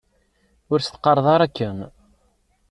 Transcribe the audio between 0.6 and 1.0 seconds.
Ur